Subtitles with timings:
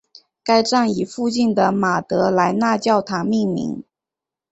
[0.43, 3.83] 该站以附近的马德莱娜教堂命名。